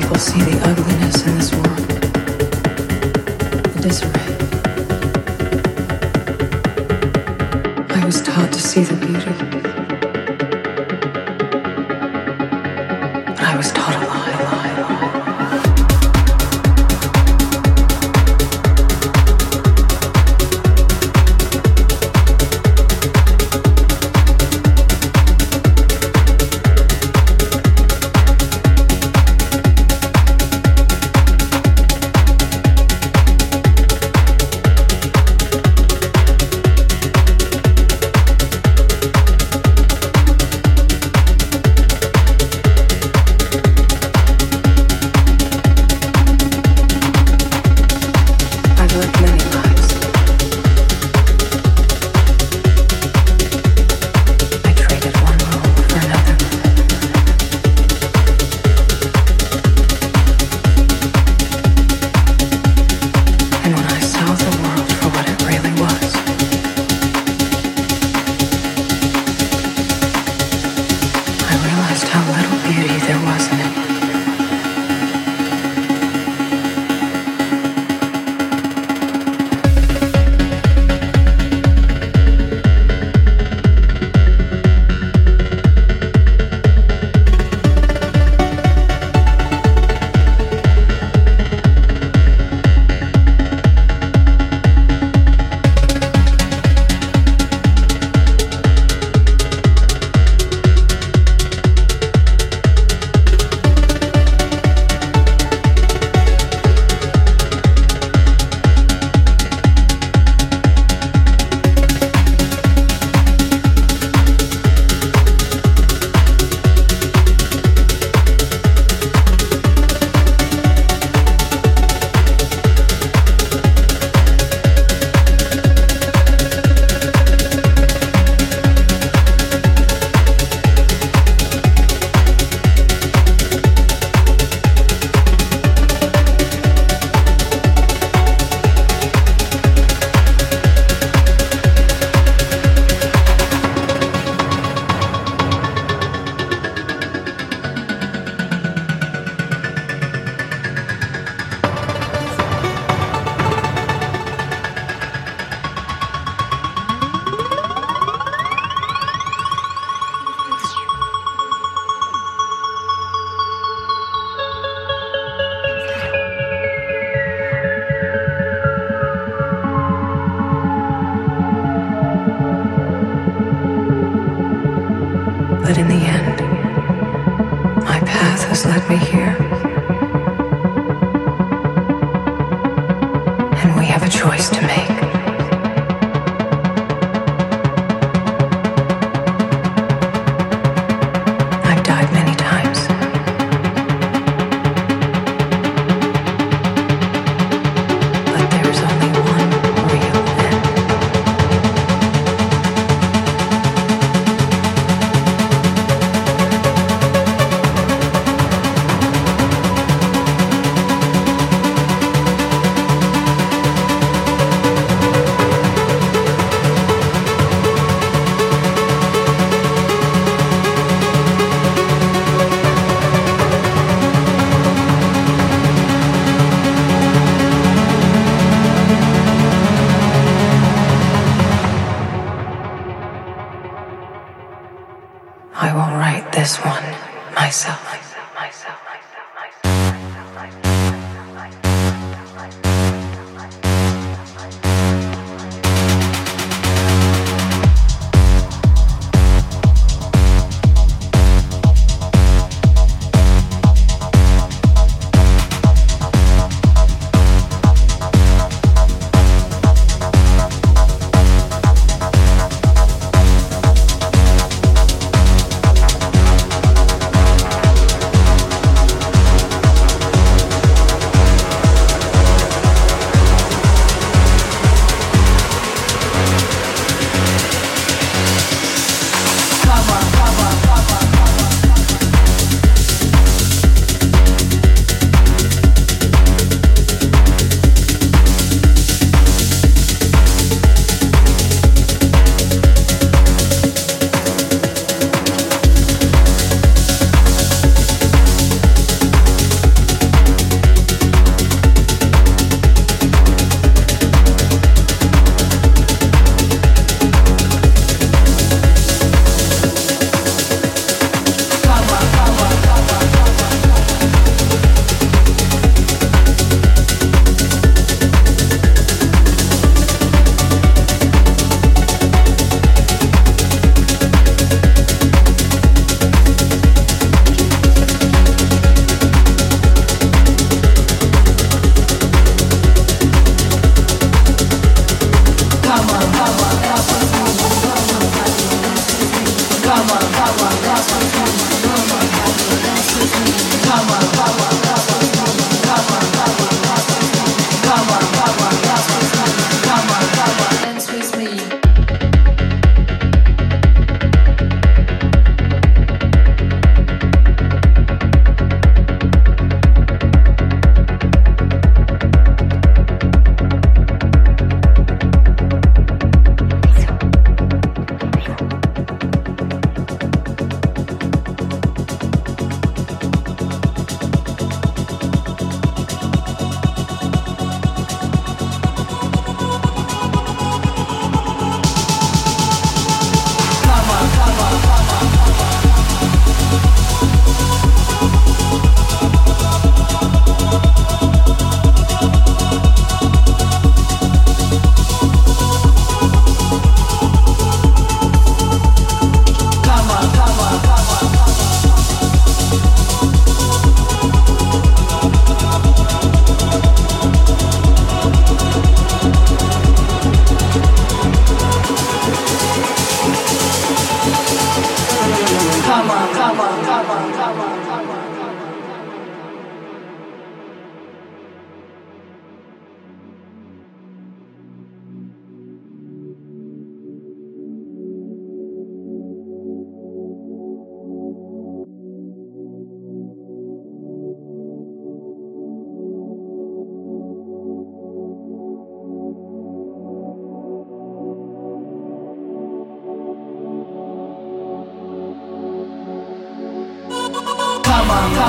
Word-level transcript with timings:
people 0.00 0.16
see 0.16 0.40
the 0.42 0.60
ugliness 0.62 1.26
in 1.26 1.34
this 1.34 1.52
world, 1.52 1.88
the 3.72 3.80
disarray. 3.82 4.28
I 8.00 8.04
was 8.04 8.22
taught 8.22 8.52
to 8.52 8.60
see 8.60 8.84
the 8.84 8.94
beauty. 8.94 9.67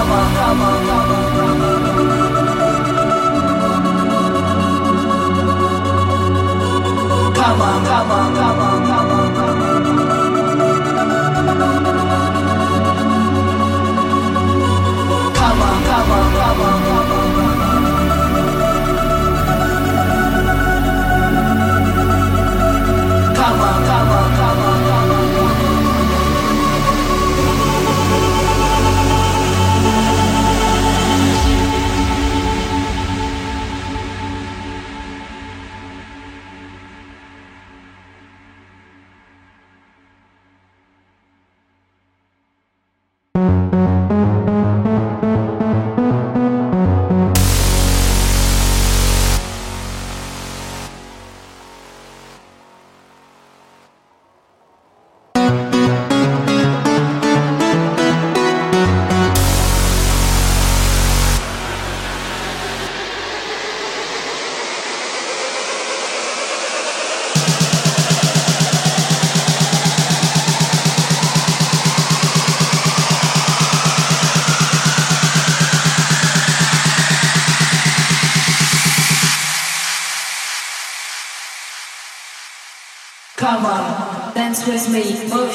double, 0.10 0.34
double, 0.34 0.88
double. 0.88 1.29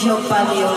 meu 0.05 0.21
pavio. 0.29 0.74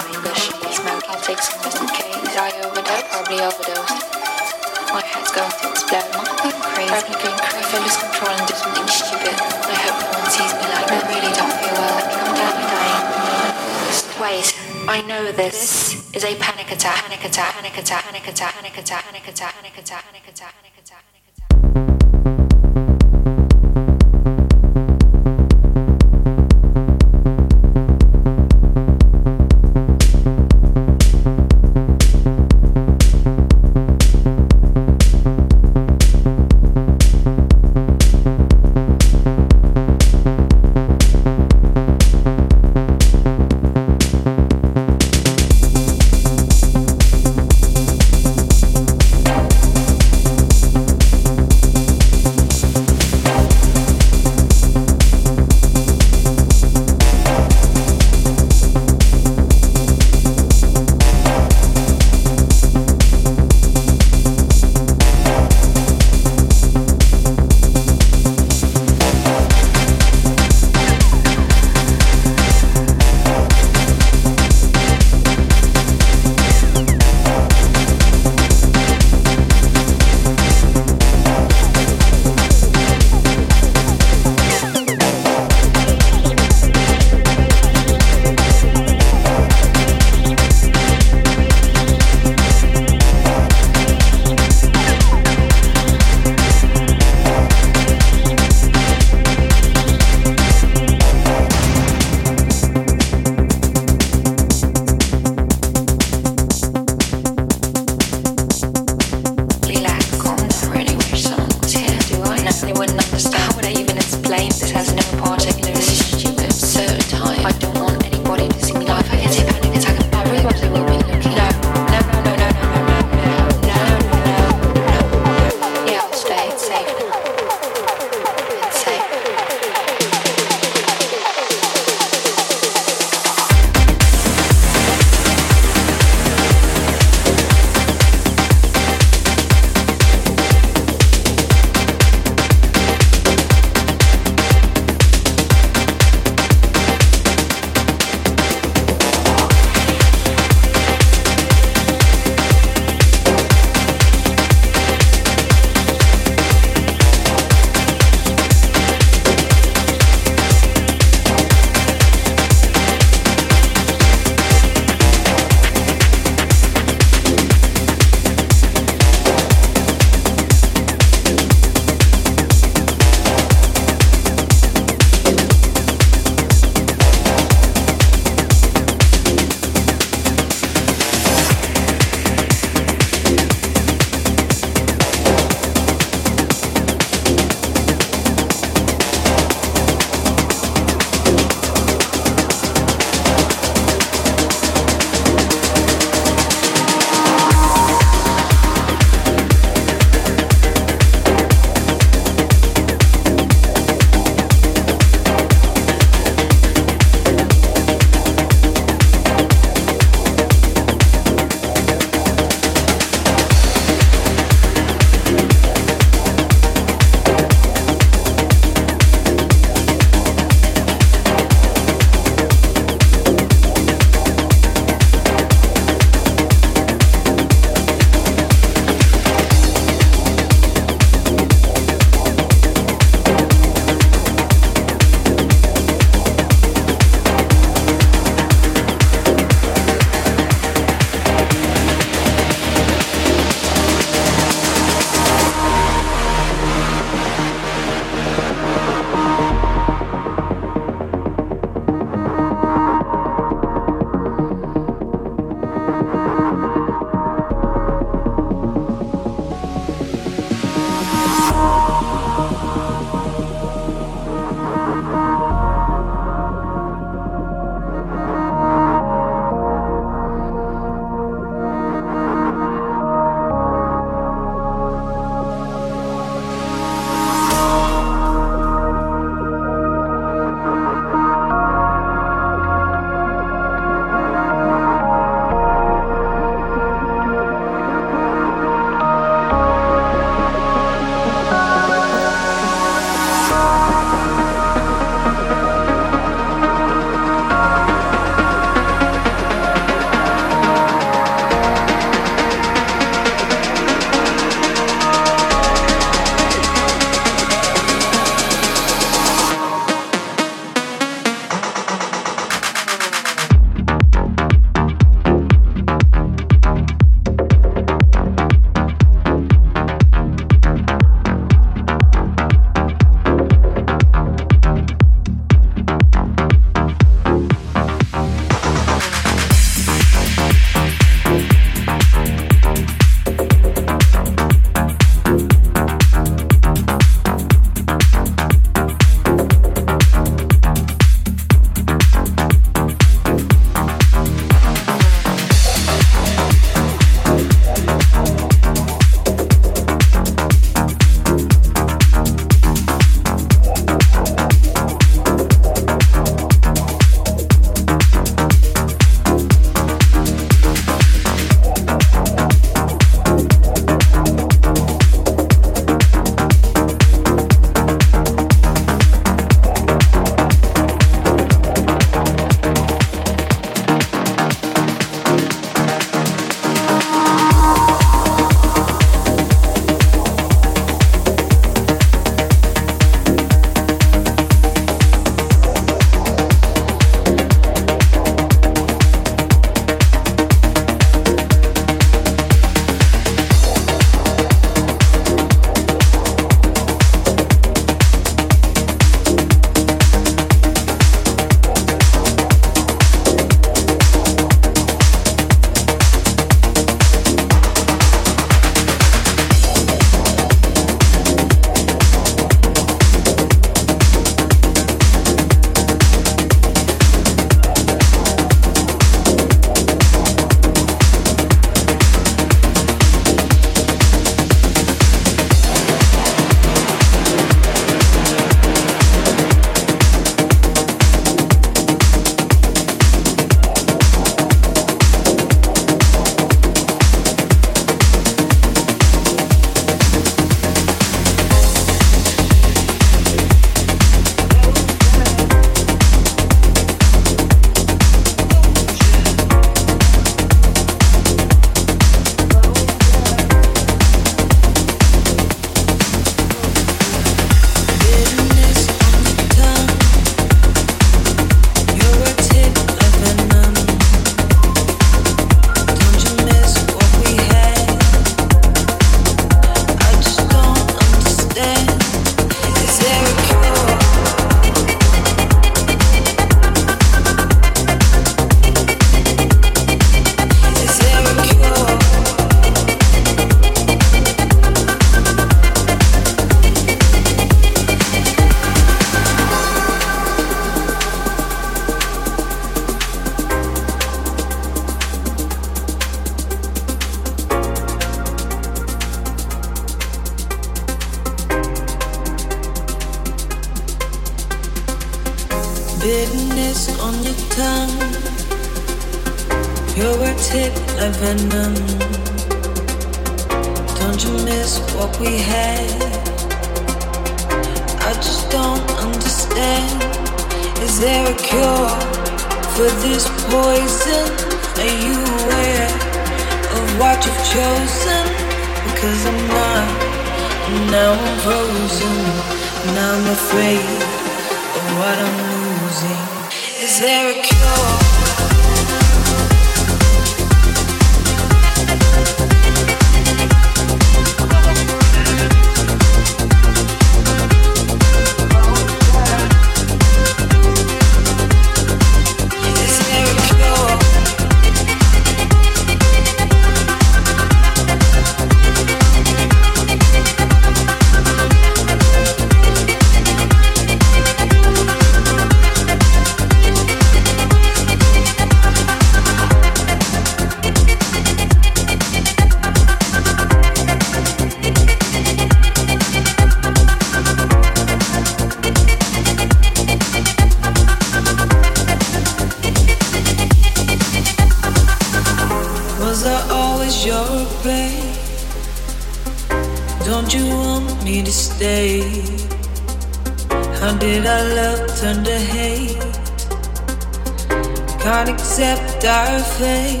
Accept 598.54 599.04
our 599.04 599.40
fate 599.58 600.00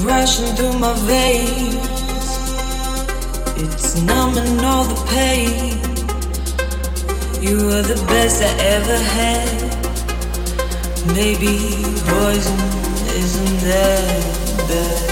rushing 0.00 0.54
through 0.56 0.78
my 0.78 0.94
veins. 1.06 1.76
It's 3.62 4.00
numbing 4.02 4.58
all 4.64 4.84
the 4.84 5.00
pain. 5.10 5.78
You 7.42 7.66
were 7.66 7.82
the 7.82 8.02
best 8.08 8.42
I 8.42 8.52
ever 8.76 8.98
had. 9.18 9.60
Maybe 11.14 11.54
poison 12.06 12.60
isn't 13.22 13.60
that 13.68 14.68
bad. 14.68 15.11